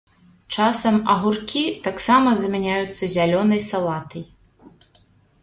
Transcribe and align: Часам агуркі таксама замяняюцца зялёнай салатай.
Часам 0.55 0.95
агуркі 1.15 1.61
таксама 1.89 2.29
замяняюцца 2.41 3.03
зялёнай 3.17 3.61
салатай. 3.69 4.23